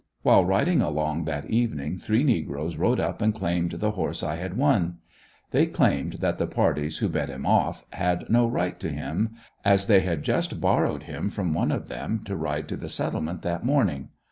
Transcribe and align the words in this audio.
While 0.23 0.45
riding 0.45 0.81
along 0.81 1.25
that 1.25 1.47
evening 1.47 1.99
three 1.99 2.23
negroes 2.23 2.75
rode 2.75 2.99
up 2.99 3.21
and 3.21 3.35
claimed 3.35 3.73
the 3.73 3.91
horse 3.91 4.23
I 4.23 4.37
had 4.37 4.57
won. 4.57 4.97
They 5.51 5.67
claimed 5.67 6.13
that 6.21 6.39
the 6.39 6.47
parties 6.47 6.97
who 6.97 7.07
bet 7.07 7.29
him 7.29 7.45
off 7.45 7.85
had 7.93 8.27
no 8.27 8.47
right 8.47 8.79
to 8.79 8.89
him, 8.89 9.35
as 9.63 9.85
they 9.85 10.01
just 10.19 10.49
had 10.49 10.59
borrowed 10.59 11.03
him 11.03 11.29
from 11.29 11.53
one 11.53 11.71
of 11.71 11.87
them 11.87 12.23
to 12.25 12.35
ride 12.35 12.67
to 12.69 12.77
the 12.77 12.89
Settlement 12.89 13.43
that 13.43 13.63
morning. 13.63 14.09